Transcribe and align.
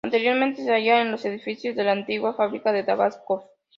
Anteriormente 0.03 0.63
se 0.63 0.71
hallaba 0.73 1.01
en 1.03 1.11
los 1.11 1.23
edificios 1.25 1.75
de 1.75 1.83
la 1.83 1.91
antigua 1.91 2.33
Fábrica 2.33 2.71
de 2.71 2.81
Tabacos. 2.83 3.43